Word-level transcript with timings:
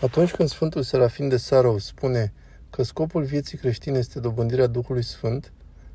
Atunci 0.00 0.30
când 0.30 0.48
Sfântul 0.48 0.82
Serafin 0.82 1.28
de 1.28 1.36
Sarov 1.36 1.78
spune 1.78 2.32
că 2.70 2.82
scopul 2.82 3.22
vieții 3.22 3.58
creștine 3.58 3.98
este 3.98 4.20
dobândirea 4.20 4.66
Duhului 4.66 5.02
Sfânt, 5.02 5.52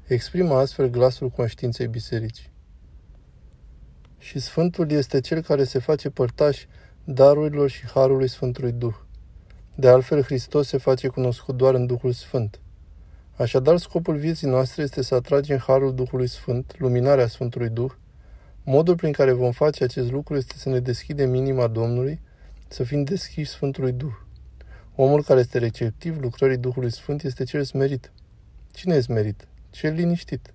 exprimă 0.07 0.53
astfel 0.53 0.89
glasul 0.89 1.29
conștiinței 1.29 1.87
bisericii. 1.87 2.51
Și 4.17 4.39
Sfântul 4.39 4.91
este 4.91 5.19
cel 5.19 5.41
care 5.41 5.63
se 5.63 5.79
face 5.79 6.09
părtaș 6.09 6.65
darurilor 7.03 7.69
și 7.69 7.85
harului 7.85 8.27
Sfântului 8.27 8.71
Duh. 8.71 8.95
De 9.75 9.87
altfel, 9.87 10.23
Hristos 10.23 10.67
se 10.67 10.77
face 10.77 11.07
cunoscut 11.07 11.55
doar 11.55 11.73
în 11.73 11.85
Duhul 11.85 12.11
Sfânt. 12.11 12.59
Așadar, 13.35 13.77
scopul 13.77 14.15
vieții 14.15 14.47
noastre 14.47 14.83
este 14.83 15.01
să 15.01 15.15
atragem 15.15 15.57
harul 15.57 15.95
Duhului 15.95 16.27
Sfânt, 16.27 16.75
luminarea 16.77 17.27
Sfântului 17.27 17.69
Duh. 17.69 17.91
Modul 18.63 18.95
prin 18.95 19.11
care 19.11 19.31
vom 19.31 19.51
face 19.51 19.83
acest 19.83 20.11
lucru 20.11 20.35
este 20.35 20.53
să 20.57 20.69
ne 20.69 20.79
deschidem 20.79 21.33
inima 21.33 21.67
Domnului, 21.67 22.21
să 22.73 22.83
fim 22.83 23.03
deschiși 23.03 23.49
Sfântului 23.49 23.91
Duh. 23.91 24.13
Omul 24.95 25.23
care 25.23 25.39
este 25.39 25.57
receptiv 25.57 26.21
lucrării 26.21 26.57
Duhului 26.57 26.91
Sfânt 26.91 27.23
este 27.23 27.43
cel 27.43 27.63
smerit. 27.63 28.11
Cine 28.71 28.93
este 28.93 29.05
smerit? 29.05 29.47
Cel 29.69 29.93
liniștit. 29.93 30.53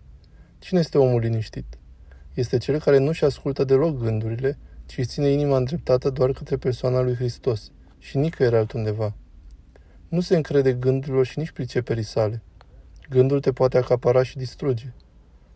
Cine 0.58 0.78
este 0.80 0.98
omul 0.98 1.20
liniștit? 1.20 1.78
Este 2.34 2.58
cel 2.58 2.78
care 2.78 2.98
nu-și 2.98 3.24
ascultă 3.24 3.64
deloc 3.64 3.98
gândurile, 3.98 4.58
ci 4.86 5.00
ține 5.02 5.28
inima 5.28 5.56
îndreptată 5.56 6.10
doar 6.10 6.32
către 6.32 6.56
persoana 6.56 7.00
lui 7.00 7.14
Hristos 7.14 7.70
și 7.98 8.16
nicăieri 8.16 8.56
altundeva. 8.56 9.14
Nu 10.08 10.20
se 10.20 10.36
încrede 10.36 10.72
gândurilor 10.72 11.26
și 11.26 11.38
nici 11.38 11.50
priceperii 11.50 12.02
sale. 12.02 12.42
Gândul 13.10 13.40
te 13.40 13.52
poate 13.52 13.78
acapara 13.78 14.22
și 14.22 14.36
distruge. 14.36 14.92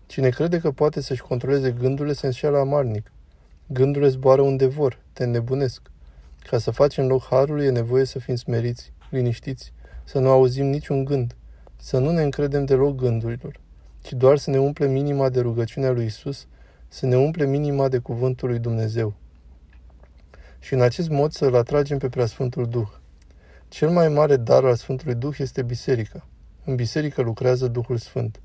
Cine 0.07 0.29
crede 0.29 0.59
că 0.59 0.71
poate 0.71 1.01
să-și 1.01 1.23
controleze 1.23 1.71
gândurile 1.71 2.15
se 2.15 2.27
înșeală 2.27 2.59
amarnic. 2.59 3.13
Gândurile 3.67 4.11
zboară 4.11 4.41
unde 4.41 4.67
vor, 4.67 4.99
te 5.13 5.25
înnebunesc. 5.25 5.92
Ca 6.49 6.59
să 6.59 6.71
facem 6.71 7.07
loc 7.07 7.27
harului 7.31 7.65
e 7.65 7.71
nevoie 7.71 8.05
să 8.05 8.19
fim 8.19 8.35
smeriți, 8.35 8.93
liniștiți, 9.11 9.73
să 10.05 10.19
nu 10.19 10.29
auzim 10.29 10.67
niciun 10.67 11.05
gând, 11.05 11.37
să 11.77 11.99
nu 11.99 12.11
ne 12.11 12.23
încredem 12.23 12.65
deloc 12.65 12.97
gândurilor, 12.97 13.61
ci 14.03 14.13
doar 14.13 14.39
să 14.39 14.51
ne 14.51 14.59
umple 14.59 14.87
minima 14.87 15.29
de 15.29 15.41
rugăciunea 15.41 15.91
lui 15.91 16.05
Isus, 16.05 16.47
să 16.89 17.07
ne 17.07 17.17
umple 17.17 17.47
minima 17.47 17.89
de 17.89 17.99
cuvântul 17.99 18.49
lui 18.49 18.59
Dumnezeu. 18.59 19.15
Și 20.59 20.75
în 20.75 20.81
acest 20.81 21.09
mod 21.09 21.33
să-L 21.33 21.55
atragem 21.55 21.99
pe 21.99 22.09
Preasfântul 22.09 22.69
Duh. 22.69 22.89
Cel 23.69 23.91
mai 23.91 24.09
mare 24.09 24.37
dar 24.37 24.65
al 24.65 24.75
Sfântului 24.75 25.15
Duh 25.15 25.39
este 25.39 25.63
biserica. 25.63 26.27
În 26.65 26.75
biserică 26.75 27.23
lucrează 27.23 27.69
Duhul 27.69 27.97
Sfânt. 27.97 28.41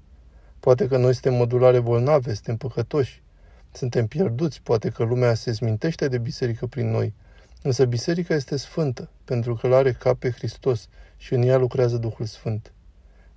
Poate 0.60 0.88
că 0.88 0.98
noi 0.98 1.14
suntem 1.14 1.34
modulare 1.34 1.80
bolnave, 1.80 2.34
suntem 2.34 2.58
păcătoși, 2.58 3.24
suntem 3.72 4.08
pierduți, 4.08 4.62
poate 4.62 4.90
că 4.90 5.04
lumea 5.04 5.34
se 5.34 5.52
zmintește 5.52 6.08
de 6.08 6.18
biserică 6.18 6.66
prin 6.66 6.90
noi, 6.90 7.14
însă 7.62 7.86
biserica 7.86 8.36
este 8.36 8.58
sfântă, 8.58 9.10
pentru 9.24 9.56
că 9.56 9.68
îl 9.68 9.74
are 9.74 9.92
cap 9.92 10.20
pe 10.20 10.32
Hristos 10.32 10.88
și 11.18 11.34
în 11.34 11.42
ea 11.42 11.58
lucrează 11.58 11.98
Duhul 11.98 12.26
Sfânt. 12.26 12.72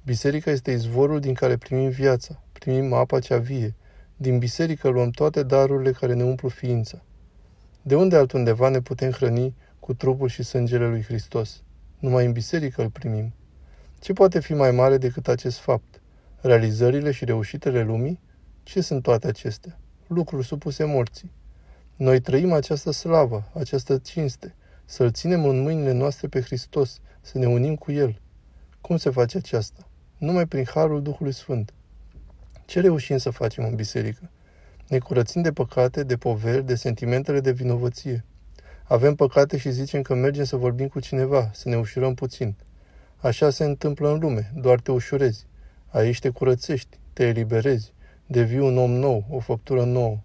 Biserica 0.04 0.50
este 0.50 0.70
izvorul 0.70 1.20
din 1.20 1.34
care 1.34 1.56
primim 1.56 1.88
viața, 1.88 2.42
primim 2.52 2.92
apa 2.92 3.20
cea 3.20 3.38
vie. 3.38 3.74
Din 4.16 4.38
biserică 4.38 4.88
luăm 4.88 5.10
toate 5.10 5.42
darurile 5.42 5.92
care 5.92 6.14
ne 6.14 6.22
umplu 6.22 6.48
ființa. 6.48 7.02
De 7.82 7.96
unde 7.96 8.16
altundeva 8.16 8.68
ne 8.68 8.80
putem 8.80 9.10
hrăni 9.10 9.54
cu 9.78 9.94
trupul 9.94 10.28
și 10.28 10.42
sângele 10.42 10.88
lui 10.88 11.02
Hristos? 11.02 11.62
Numai 11.98 12.24
în 12.24 12.32
biserică 12.32 12.82
îl 12.82 12.90
primim. 12.90 13.32
Ce 14.00 14.12
poate 14.12 14.40
fi 14.40 14.54
mai 14.54 14.70
mare 14.70 14.98
decât 14.98 15.28
acest 15.28 15.58
fapt? 15.58 16.00
Realizările 16.40 17.10
și 17.10 17.24
reușitele 17.24 17.82
lumii? 17.82 18.20
Ce 18.62 18.80
sunt 18.80 19.02
toate 19.02 19.26
acestea? 19.26 19.78
Lucruri 20.06 20.46
supuse 20.46 20.84
morții. 20.84 21.30
Noi 22.00 22.20
trăim 22.20 22.52
această 22.52 22.90
slavă, 22.90 23.50
această 23.52 23.98
cinste, 23.98 24.54
să-L 24.84 25.10
ținem 25.10 25.44
în 25.44 25.62
mâinile 25.62 25.92
noastre 25.92 26.28
pe 26.28 26.40
Hristos, 26.40 27.00
să 27.20 27.38
ne 27.38 27.46
unim 27.46 27.76
cu 27.76 27.92
El. 27.92 28.20
Cum 28.80 28.96
se 28.96 29.10
face 29.10 29.36
aceasta? 29.36 29.88
Numai 30.18 30.46
prin 30.46 30.64
Harul 30.74 31.02
Duhului 31.02 31.32
Sfânt. 31.32 31.72
Ce 32.64 32.80
reușim 32.80 33.18
să 33.18 33.30
facem 33.30 33.64
în 33.64 33.74
biserică? 33.74 34.30
Ne 34.88 34.98
curățim 34.98 35.42
de 35.42 35.52
păcate, 35.52 36.02
de 36.02 36.16
poveri, 36.16 36.66
de 36.66 36.74
sentimentele 36.74 37.40
de 37.40 37.52
vinovăție. 37.52 38.24
Avem 38.84 39.14
păcate 39.14 39.56
și 39.56 39.70
zicem 39.70 40.02
că 40.02 40.14
mergem 40.14 40.44
să 40.44 40.56
vorbim 40.56 40.88
cu 40.88 41.00
cineva, 41.00 41.50
să 41.52 41.68
ne 41.68 41.76
ușurăm 41.76 42.14
puțin. 42.14 42.56
Așa 43.16 43.50
se 43.50 43.64
întâmplă 43.64 44.12
în 44.12 44.18
lume, 44.18 44.52
doar 44.54 44.80
te 44.80 44.92
ușurezi. 44.92 45.46
Aici 45.88 46.18
te 46.18 46.28
curățești, 46.28 46.98
te 47.12 47.26
eliberezi, 47.26 47.92
devii 48.26 48.58
un 48.58 48.78
om 48.78 48.90
nou, 48.90 49.24
o 49.30 49.38
făptură 49.38 49.84
nouă. 49.84 50.18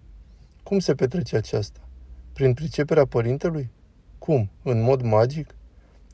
Cum 0.65 0.79
se 0.79 0.95
petrece 0.95 1.35
aceasta? 1.35 1.79
Prin 2.33 2.53
priceperea 2.53 3.05
Părintelui? 3.05 3.71
Cum? 4.17 4.49
În 4.63 4.81
mod 4.81 5.01
magic? 5.01 5.55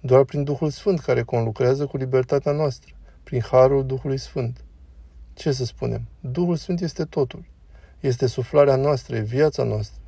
Doar 0.02 0.24
prin 0.24 0.44
Duhul 0.44 0.70
Sfânt 0.70 1.00
care 1.00 1.24
conlucrează 1.24 1.86
cu 1.86 1.98
libertatea 1.98 2.52
noastră, 2.52 2.94
prin 3.24 3.42
Harul 3.42 3.86
Duhului 3.86 4.18
Sfânt. 4.18 4.64
Ce 5.34 5.52
să 5.52 5.66
spunem? 5.66 6.02
Duhul 6.20 6.56
Sfânt 6.56 6.82
este 6.82 7.06
totul. 7.06 7.46
Este 8.00 8.28
suflarea 8.28 8.76
noastră, 8.76 9.16
e 9.16 9.22
viața 9.22 9.64
noastră. 9.64 10.02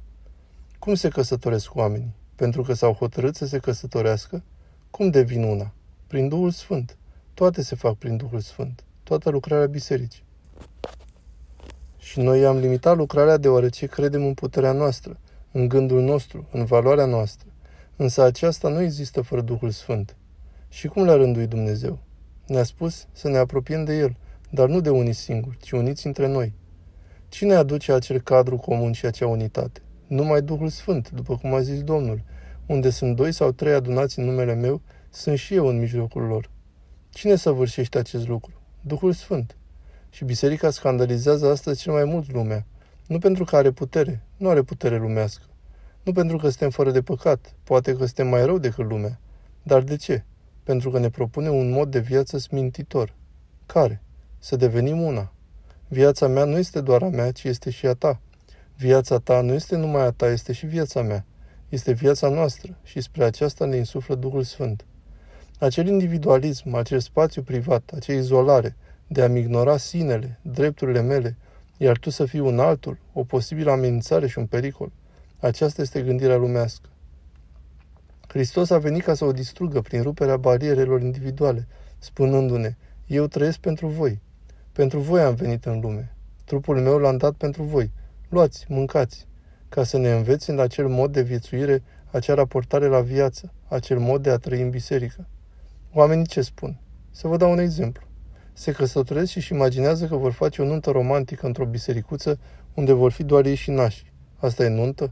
Cum 0.79 0.95
se 0.95 1.09
căsătoresc 1.09 1.75
oamenii? 1.75 2.15
Pentru 2.35 2.61
că 2.61 2.73
s-au 2.73 2.93
hotărât 2.93 3.35
să 3.35 3.45
se 3.45 3.59
căsătorească? 3.59 4.43
Cum 4.89 5.09
devin 5.09 5.43
una? 5.43 5.73
Prin 6.07 6.27
Duhul 6.27 6.51
Sfânt. 6.51 6.97
Toate 7.33 7.61
se 7.61 7.75
fac 7.75 7.95
prin 7.97 8.17
Duhul 8.17 8.39
Sfânt. 8.39 8.83
Toată 9.03 9.29
lucrarea 9.29 9.67
bisericii. 9.67 10.23
Și 12.13 12.19
noi 12.19 12.45
am 12.45 12.57
limitat 12.57 12.95
lucrarea 12.97 13.37
deoarece 13.37 13.85
credem 13.85 14.25
în 14.25 14.33
puterea 14.33 14.71
noastră, 14.71 15.19
în 15.51 15.67
gândul 15.67 16.01
nostru, 16.01 16.47
în 16.51 16.65
valoarea 16.65 17.05
noastră. 17.05 17.47
Însă 17.95 18.21
aceasta 18.21 18.69
nu 18.69 18.81
există 18.81 19.21
fără 19.21 19.41
Duhul 19.41 19.69
Sfânt. 19.69 20.15
Și 20.69 20.87
cum 20.87 21.03
le-a 21.03 21.15
rânduit 21.15 21.49
Dumnezeu? 21.49 21.99
Ne-a 22.47 22.63
spus 22.63 23.07
să 23.11 23.29
ne 23.29 23.37
apropiem 23.37 23.83
de 23.83 23.97
El, 23.97 24.15
dar 24.49 24.69
nu 24.69 24.81
de 24.81 24.89
unii 24.89 25.13
singuri, 25.13 25.57
ci 25.57 25.71
uniți 25.71 26.07
între 26.07 26.27
noi. 26.27 26.53
Cine 27.29 27.53
aduce 27.53 27.93
acel 27.93 28.21
cadru 28.21 28.57
comun 28.57 28.91
și 28.91 29.05
acea 29.05 29.27
unitate? 29.27 29.81
Numai 30.07 30.41
Duhul 30.41 30.69
Sfânt, 30.69 31.09
după 31.09 31.37
cum 31.37 31.53
a 31.53 31.61
zis 31.61 31.83
Domnul, 31.83 32.23
unde 32.65 32.89
sunt 32.89 33.15
doi 33.15 33.31
sau 33.31 33.51
trei 33.51 33.73
adunați 33.73 34.19
în 34.19 34.25
numele 34.25 34.53
meu, 34.53 34.81
sunt 35.09 35.37
și 35.37 35.55
eu 35.55 35.67
în 35.67 35.79
mijlocul 35.79 36.21
lor. 36.21 36.49
Cine 37.09 37.35
săvârșește 37.35 37.97
acest 37.97 38.27
lucru? 38.27 38.53
Duhul 38.81 39.13
Sfânt. 39.13 39.57
Și 40.13 40.25
biserica 40.25 40.69
scandalizează 40.69 41.49
astăzi 41.49 41.81
cel 41.81 41.93
mai 41.93 42.03
mult 42.03 42.31
lumea. 42.31 42.65
Nu 43.07 43.17
pentru 43.17 43.43
că 43.43 43.55
are 43.55 43.71
putere, 43.71 44.23
nu 44.37 44.49
are 44.49 44.61
putere 44.61 44.97
lumească. 44.97 45.43
Nu 46.03 46.11
pentru 46.11 46.37
că 46.37 46.49
suntem 46.49 46.69
fără 46.69 46.91
de 46.91 47.01
păcat, 47.01 47.55
poate 47.63 47.91
că 47.91 48.05
suntem 48.05 48.27
mai 48.27 48.45
rău 48.45 48.57
decât 48.57 48.89
lumea. 48.89 49.19
Dar 49.63 49.81
de 49.81 49.95
ce? 49.95 50.23
Pentru 50.63 50.89
că 50.89 50.99
ne 50.99 51.09
propune 51.09 51.49
un 51.49 51.69
mod 51.69 51.91
de 51.91 51.99
viață 51.99 52.37
smintitor. 52.37 53.13
Care? 53.65 54.01
Să 54.39 54.55
devenim 54.55 55.01
una. 55.01 55.31
Viața 55.87 56.27
mea 56.27 56.43
nu 56.43 56.57
este 56.57 56.81
doar 56.81 57.01
a 57.03 57.09
mea, 57.09 57.31
ci 57.31 57.43
este 57.43 57.69
și 57.69 57.85
a 57.85 57.93
ta. 57.93 58.19
Viața 58.75 59.17
ta 59.17 59.41
nu 59.41 59.53
este 59.53 59.75
numai 59.75 60.05
a 60.05 60.11
ta, 60.11 60.27
este 60.27 60.53
și 60.53 60.65
viața 60.65 61.01
mea. 61.01 61.25
Este 61.69 61.91
viața 61.91 62.29
noastră 62.29 62.77
și 62.83 63.01
spre 63.01 63.23
aceasta 63.23 63.65
ne 63.65 63.75
insuflă 63.75 64.15
Duhul 64.15 64.43
Sfânt. 64.43 64.85
Acel 65.59 65.87
individualism, 65.87 66.73
acel 66.73 66.99
spațiu 66.99 67.41
privat, 67.41 67.91
acea 67.95 68.13
izolare, 68.13 68.75
de 69.13 69.21
a-mi 69.21 69.39
ignora 69.39 69.77
sinele, 69.77 70.39
drepturile 70.41 71.01
mele, 71.01 71.37
iar 71.77 71.97
tu 71.97 72.09
să 72.09 72.25
fii 72.25 72.39
un 72.39 72.59
altul, 72.59 72.97
o 73.13 73.23
posibilă 73.23 73.71
amenințare 73.71 74.27
și 74.27 74.37
un 74.37 74.45
pericol. 74.45 74.91
Aceasta 75.39 75.81
este 75.81 76.01
gândirea 76.01 76.35
lumească. 76.35 76.89
Hristos 78.27 78.69
a 78.69 78.77
venit 78.77 79.03
ca 79.03 79.13
să 79.13 79.25
o 79.25 79.31
distrugă 79.31 79.81
prin 79.81 80.01
ruperea 80.01 80.37
barierelor 80.37 81.01
individuale, 81.01 81.67
spunându-ne, 81.99 82.75
eu 83.07 83.27
trăiesc 83.27 83.57
pentru 83.57 83.87
voi. 83.87 84.21
Pentru 84.71 84.99
voi 84.99 85.21
am 85.21 85.33
venit 85.33 85.65
în 85.65 85.79
lume. 85.79 86.15
Trupul 86.45 86.79
meu 86.79 86.97
l-am 86.97 87.17
dat 87.17 87.33
pentru 87.33 87.63
voi. 87.63 87.91
Luați, 88.29 88.65
mâncați, 88.67 89.27
ca 89.69 89.83
să 89.83 89.97
ne 89.97 90.11
înveți 90.11 90.49
în 90.49 90.59
acel 90.59 90.87
mod 90.87 91.11
de 91.11 91.21
viețuire, 91.21 91.83
acea 92.11 92.33
raportare 92.33 92.87
la 92.87 93.01
viață, 93.01 93.53
acel 93.67 93.99
mod 93.99 94.23
de 94.23 94.29
a 94.29 94.37
trăi 94.37 94.61
în 94.61 94.69
biserică. 94.69 95.27
Oamenii 95.93 96.27
ce 96.27 96.41
spun? 96.41 96.79
Să 97.11 97.27
vă 97.27 97.37
dau 97.37 97.51
un 97.51 97.59
exemplu. 97.59 98.02
Se 98.53 98.71
căsătoresc 98.71 99.31
și 99.31 99.37
își 99.37 99.53
imaginează 99.53 100.05
că 100.07 100.15
vor 100.15 100.31
face 100.31 100.61
o 100.61 100.65
nuntă 100.65 100.91
romantică 100.91 101.45
într-o 101.45 101.65
bisericuță 101.65 102.39
unde 102.73 102.93
vor 102.93 103.11
fi 103.11 103.23
doar 103.23 103.45
ei 103.45 103.55
și 103.55 103.71
nași. 103.71 104.11
Asta 104.35 104.63
e 104.63 104.67
nuntă? 104.67 105.11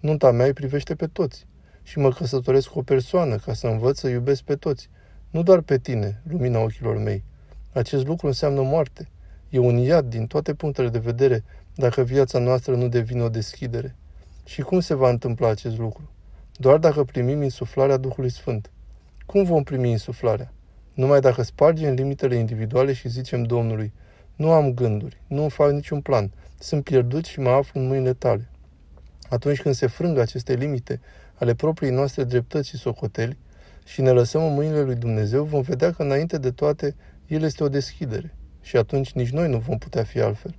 Nunta 0.00 0.30
mea 0.30 0.46
îi 0.46 0.52
privește 0.52 0.94
pe 0.94 1.06
toți. 1.06 1.46
Și 1.82 1.98
mă 1.98 2.10
căsătoresc 2.10 2.68
cu 2.68 2.78
o 2.78 2.82
persoană 2.82 3.36
ca 3.36 3.52
să 3.52 3.66
învăț 3.66 3.98
să 3.98 4.08
iubesc 4.08 4.42
pe 4.42 4.56
toți. 4.56 4.88
Nu 5.30 5.42
doar 5.42 5.60
pe 5.60 5.78
tine, 5.78 6.22
lumina 6.28 6.60
ochilor 6.60 6.96
mei. 6.96 7.24
Acest 7.72 8.06
lucru 8.06 8.26
înseamnă 8.26 8.62
moarte. 8.62 9.08
E 9.48 9.58
un 9.58 9.76
iad 9.76 10.04
din 10.10 10.26
toate 10.26 10.54
punctele 10.54 10.88
de 10.88 10.98
vedere 10.98 11.44
dacă 11.74 12.02
viața 12.02 12.38
noastră 12.38 12.74
nu 12.74 12.88
devine 12.88 13.22
o 13.22 13.28
deschidere. 13.28 13.96
Și 14.44 14.62
cum 14.62 14.80
se 14.80 14.94
va 14.94 15.08
întâmpla 15.08 15.48
acest 15.48 15.78
lucru? 15.78 16.10
Doar 16.56 16.78
dacă 16.78 17.04
primim 17.04 17.42
insuflarea 17.42 17.96
Duhului 17.96 18.30
Sfânt. 18.30 18.70
Cum 19.26 19.44
vom 19.44 19.62
primi 19.62 19.90
insuflarea? 19.90 20.52
Numai 21.00 21.20
dacă 21.20 21.42
spargem 21.42 21.94
limitele 21.94 22.34
individuale 22.34 22.92
și 22.92 23.08
zicem 23.08 23.42
Domnului, 23.42 23.92
nu 24.36 24.50
am 24.50 24.74
gânduri, 24.74 25.20
nu 25.26 25.40
îmi 25.40 25.50
fac 25.50 25.70
niciun 25.70 26.00
plan, 26.00 26.32
sunt 26.58 26.84
pierdut 26.84 27.24
și 27.24 27.40
mă 27.40 27.48
aflu 27.48 27.80
în 27.80 27.86
mâinile 27.86 28.12
tale. 28.12 28.48
Atunci 29.28 29.60
când 29.62 29.74
se 29.74 29.86
frângă 29.86 30.20
aceste 30.20 30.54
limite 30.54 31.00
ale 31.34 31.54
propriei 31.54 31.92
noastre 31.92 32.24
dreptăți 32.24 32.68
și 32.68 32.76
socoteli 32.76 33.38
și 33.84 34.00
ne 34.00 34.10
lăsăm 34.10 34.44
în 34.44 34.54
mâinile 34.54 34.82
lui 34.82 34.94
Dumnezeu, 34.94 35.44
vom 35.44 35.60
vedea 35.60 35.92
că 35.92 36.02
înainte 36.02 36.38
de 36.38 36.50
toate, 36.50 36.96
El 37.26 37.42
este 37.42 37.64
o 37.64 37.68
deschidere. 37.68 38.34
Și 38.60 38.76
atunci 38.76 39.12
nici 39.12 39.30
noi 39.30 39.48
nu 39.48 39.58
vom 39.58 39.78
putea 39.78 40.02
fi 40.02 40.20
altfel. 40.20 40.54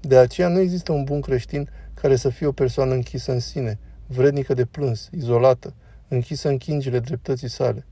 De 0.00 0.16
aceea 0.16 0.48
nu 0.48 0.58
există 0.58 0.92
un 0.92 1.04
bun 1.04 1.20
creștin 1.20 1.70
care 1.94 2.16
să 2.16 2.28
fie 2.28 2.46
o 2.46 2.52
persoană 2.52 2.94
închisă 2.94 3.32
în 3.32 3.40
sine, 3.40 3.78
vrednică 4.06 4.54
de 4.54 4.64
plâns, 4.64 5.08
izolată, 5.12 5.74
închisă 6.08 6.48
în 6.48 6.56
chingile 6.56 6.98
dreptății 6.98 7.48
sale. 7.48 7.86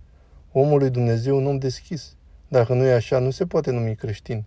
Omul 0.53 0.79
lui 0.79 0.91
Dumnezeu 0.91 1.37
un 1.37 1.47
om 1.47 1.59
deschis. 1.59 2.17
Dacă 2.49 2.75
nu 2.75 2.85
e 2.85 2.93
așa, 2.93 3.19
nu 3.19 3.31
se 3.31 3.47
poate 3.47 3.71
numi 3.71 3.95
creștin. 3.95 4.45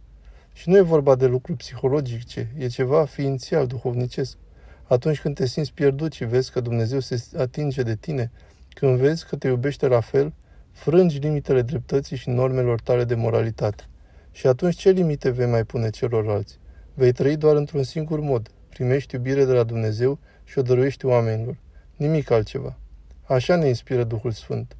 Și 0.53 0.69
nu 0.69 0.77
e 0.77 0.81
vorba 0.81 1.15
de 1.15 1.25
lucruri 1.25 1.57
psihologice, 1.57 2.51
e 2.57 2.67
ceva 2.67 3.05
ființial, 3.05 3.67
duhovnicesc. 3.67 4.37
Atunci 4.83 5.19
când 5.19 5.35
te 5.35 5.45
simți 5.45 5.73
pierdut 5.73 6.13
și 6.13 6.25
vezi 6.25 6.51
că 6.51 6.59
Dumnezeu 6.59 6.99
se 6.99 7.23
atinge 7.37 7.83
de 7.83 7.95
tine, 7.95 8.31
când 8.69 8.97
vezi 8.97 9.27
că 9.27 9.35
te 9.35 9.47
iubește 9.47 9.87
la 9.87 9.99
fel, 9.99 10.33
frângi 10.71 11.17
limitele 11.17 11.61
dreptății 11.61 12.17
și 12.17 12.29
normelor 12.29 12.81
tale 12.81 13.03
de 13.03 13.15
moralitate. 13.15 13.83
Și 14.31 14.47
atunci 14.47 14.75
ce 14.75 14.89
limite 14.89 15.29
vei 15.29 15.47
mai 15.47 15.63
pune 15.63 15.89
celorlalți? 15.89 16.59
Vei 16.93 17.11
trăi 17.11 17.37
doar 17.37 17.55
într-un 17.55 17.83
singur 17.83 18.19
mod. 18.19 18.51
Primești 18.69 19.15
iubire 19.15 19.45
de 19.45 19.51
la 19.51 19.63
Dumnezeu 19.63 20.19
și 20.43 20.59
o 20.59 20.61
dăruiești 20.61 21.05
oamenilor. 21.05 21.57
Nimic 21.95 22.31
altceva. 22.31 22.77
Așa 23.23 23.55
ne 23.55 23.67
inspiră 23.67 24.03
Duhul 24.03 24.31
Sfânt. 24.31 24.75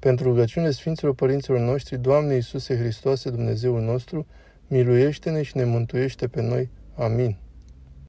Pentru 0.00 0.28
rugăciune 0.28 0.70
Sfinților 0.70 1.14
Părinților 1.14 1.58
noștri, 1.58 1.98
Doamne 1.98 2.34
Iisuse 2.34 2.78
Hristoase, 2.78 3.30
Dumnezeul 3.30 3.80
nostru, 3.80 4.26
miluiește-ne 4.66 5.42
și 5.42 5.56
ne 5.56 5.64
mântuiește 5.64 6.28
pe 6.28 6.42
noi. 6.42 6.70
Amin. 6.94 7.36